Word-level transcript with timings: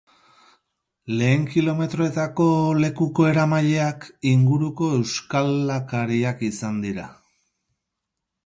Lehen 1.17 1.41
kilometroetako 1.55 2.47
lekuko 2.85 3.27
eramaileak 3.33 4.09
inguruko 4.33 4.89
euskalakariak 4.99 6.43
izan 6.53 6.85
dira. 6.89 7.07